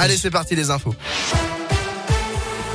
[0.00, 0.94] Allez, c'est parti les infos.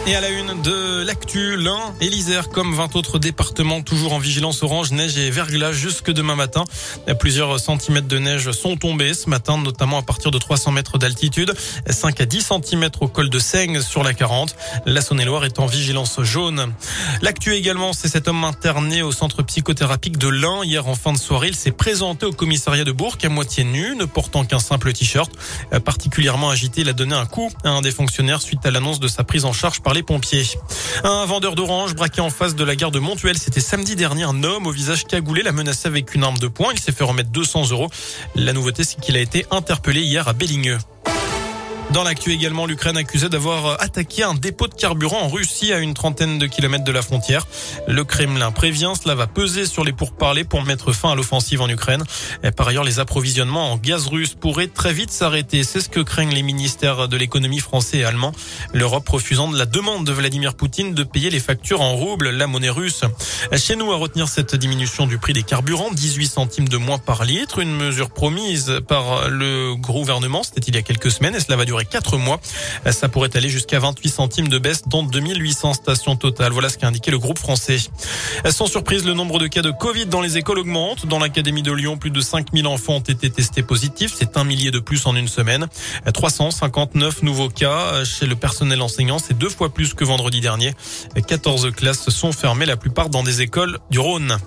[0.07, 4.19] Et à la une de l'actu, l'Ain et l'Isère, comme 20 autres départements, toujours en
[4.19, 6.63] vigilance orange, neige et verglas jusque demain matin.
[7.19, 11.55] Plusieurs centimètres de neige sont tombés ce matin, notamment à partir de 300 mètres d'altitude.
[11.89, 14.55] 5 à 10 centimètres au col de Seigne sur la 40.
[14.85, 16.71] La Saône-et-Loire est en vigilance jaune.
[17.23, 20.63] L'actu également, c'est cet homme interné au centre psychothérapique de l'Ain.
[20.63, 23.95] Hier en fin de soirée, il s'est présenté au commissariat de Bourg à moitié nu,
[23.95, 25.31] ne portant qu'un simple t-shirt.
[25.83, 29.07] Particulièrement agité, il a donné un coup à un des fonctionnaires suite à l'annonce de
[29.07, 30.45] sa prise en charge par les pompiers.
[31.03, 34.23] Un vendeur d'orange braqué en face de la gare de Montuel, c'était samedi dernier.
[34.23, 36.71] Un homme au visage cagoulé l'a menacé avec une arme de poing.
[36.73, 37.89] Il s'est fait remettre 200 euros.
[38.35, 40.77] La nouveauté, c'est qu'il a été interpellé hier à Belligneux.
[41.91, 45.93] Dans l'actu également, l'Ukraine accusée d'avoir attaqué un dépôt de carburant en Russie à une
[45.93, 47.47] trentaine de kilomètres de la frontière.
[47.87, 51.69] Le Kremlin prévient, cela va peser sur les pourparlers pour mettre fin à l'offensive en
[51.69, 52.03] Ukraine.
[52.43, 55.63] Et par ailleurs, les approvisionnements en gaz russe pourraient très vite s'arrêter.
[55.63, 58.33] C'est ce que craignent les ministères de l'économie français et allemand.
[58.73, 62.47] L'Europe refusant de la demande de Vladimir Poutine de payer les factures en roubles, la
[62.47, 63.01] monnaie russe.
[63.55, 67.23] Chez nous, à retenir cette diminution du prix des carburants, 18 centimes de moins par
[67.23, 71.55] litre, une mesure promise par le gouvernement, c'était il y a quelques semaines et cela
[71.55, 72.39] va durer quatre mois.
[72.91, 76.53] Ça pourrait aller jusqu'à 28 centimes de baisse dans 2800 stations totales.
[76.53, 77.77] Voilà ce qu'a indiqué le groupe français.
[78.49, 81.05] Sans surprise, le nombre de cas de Covid dans les écoles augmente.
[81.05, 84.13] Dans l'Académie de Lyon, plus de 5000 enfants ont été testés positifs.
[84.15, 85.67] C'est un millier de plus en une semaine.
[86.13, 89.19] 359 nouveaux cas chez le personnel enseignant.
[89.19, 90.73] C'est deux fois plus que vendredi dernier.
[91.27, 94.37] 14 classes sont fermées, la plupart dans des écoles du Rhône.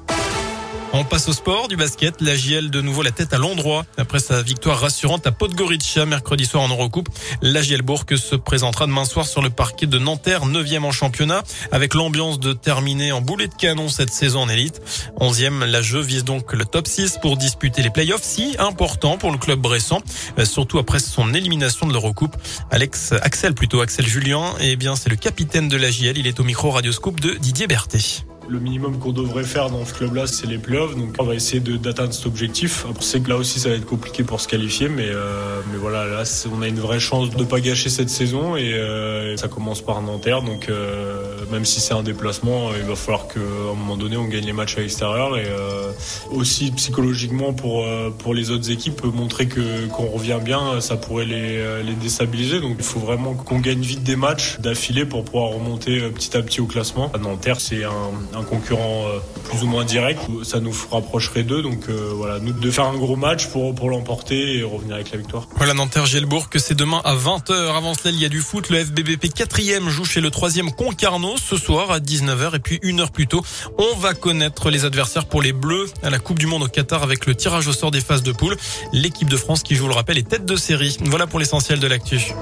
[0.94, 2.20] On passe au sport, du basket.
[2.22, 3.84] La JL de nouveau la tête à l'endroit.
[3.98, 7.10] Après sa victoire rassurante à Podgorica mercredi soir en Eurocoupe,
[7.42, 11.42] la JL Bourg se présentera demain soir sur le parquet de Nanterre, 9e en championnat,
[11.72, 14.80] avec l'ambiance de terminer en boulet de canon cette saison en élite.
[15.20, 19.30] 11e, la jeu vise donc le top 6 pour disputer les playoffs, si important pour
[19.30, 20.00] le club bressan,
[20.44, 22.36] surtout après son élimination de l'Eurocoupe.
[22.70, 26.16] Alex, Axel plutôt, Axel Julien, eh bien, c'est le capitaine de la JL.
[26.16, 28.24] Il est au micro radioscope de Didier Berthet.
[28.50, 30.96] Le minimum qu'on devrait faire dans ce club-là, c'est les playoffs.
[30.96, 32.86] Donc, on va essayer d'atteindre cet objectif.
[32.88, 35.76] On sait que là aussi, ça va être compliqué pour se qualifier, mais, euh, mais
[35.76, 36.22] voilà, là,
[36.56, 39.82] on a une vraie chance de ne pas gâcher cette saison et euh, ça commence
[39.82, 40.40] par Nanterre.
[40.40, 44.24] Donc, euh, même si c'est un déplacement, il va falloir qu'à un moment donné, on
[44.24, 45.92] gagne les matchs à l'extérieur et euh,
[46.30, 51.26] aussi psychologiquement pour euh, pour les autres équipes, montrer que qu'on revient bien, ça pourrait
[51.26, 52.60] les, les déstabiliser.
[52.60, 56.40] Donc, il faut vraiment qu'on gagne vite des matchs d'affilée pour pouvoir remonter petit à
[56.42, 57.10] petit au classement.
[57.12, 60.20] À Nanterre, c'est un concurrent euh, plus ou moins direct.
[60.42, 61.62] Ça nous rapprocherait d'eux.
[61.62, 65.10] Donc euh, voilà, nous de faire un gros match pour, pour l'emporter et revenir avec
[65.10, 65.48] la victoire.
[65.56, 67.76] Voilà Nanterre Gelbourg que c'est demain à 20h.
[67.76, 68.70] Avant cela, il y a du foot.
[68.70, 73.00] Le FBBP 4e joue chez le 3e Concarneau ce soir à 19h et puis une
[73.00, 73.42] heure plus tôt,
[73.78, 77.02] on va connaître les adversaires pour les Bleus à la Coupe du Monde au Qatar
[77.02, 78.56] avec le tirage au sort des phases de poule.
[78.92, 80.96] L'équipe de France qui, je vous le rappelle, est tête de série.
[81.04, 82.34] Voilà pour l'essentiel de l'actu.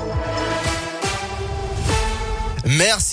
[2.66, 3.04] Merci.